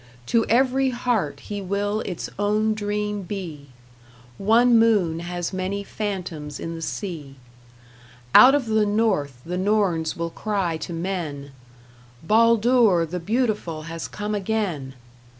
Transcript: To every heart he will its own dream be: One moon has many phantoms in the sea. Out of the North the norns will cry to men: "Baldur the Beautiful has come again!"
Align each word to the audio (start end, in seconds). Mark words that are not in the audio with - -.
To 0.25 0.47
every 0.47 0.89
heart 0.89 1.41
he 1.41 1.61
will 1.61 1.99
its 2.07 2.27
own 2.39 2.73
dream 2.73 3.21
be: 3.21 3.67
One 4.39 4.79
moon 4.79 5.19
has 5.19 5.53
many 5.53 5.83
phantoms 5.83 6.59
in 6.59 6.73
the 6.73 6.81
sea. 6.81 7.35
Out 8.33 8.55
of 8.55 8.65
the 8.65 8.87
North 8.87 9.41
the 9.45 9.59
norns 9.59 10.17
will 10.17 10.31
cry 10.31 10.75
to 10.77 10.91
men: 10.91 11.51
"Baldur 12.23 13.05
the 13.05 13.19
Beautiful 13.19 13.83
has 13.83 14.07
come 14.07 14.33
again!" 14.33 14.95